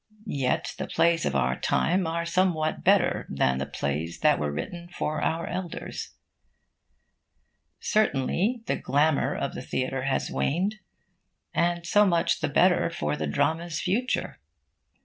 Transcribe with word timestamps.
Yet 0.25 0.73
the 0.79 0.87
plays 0.87 1.27
of 1.27 1.35
our 1.35 1.55
time 1.59 2.07
are 2.07 2.25
somewhat 2.25 2.83
better 2.83 3.27
than 3.29 3.59
the 3.59 3.67
plays 3.67 4.21
that 4.21 4.39
were 4.39 4.51
written 4.51 4.87
for 4.89 5.21
our 5.21 5.45
elders. 5.45 6.15
Certainly 7.79 8.63
the 8.65 8.77
glamour 8.77 9.35
of 9.35 9.53
the 9.53 9.61
theatre 9.61 10.05
has 10.05 10.31
waned. 10.31 10.79
And 11.53 11.85
so 11.85 12.07
much 12.07 12.39
the 12.39 12.49
better 12.49 12.89
for 12.89 13.15
the 13.15 13.27
drama's 13.27 13.79
future. 13.79 14.39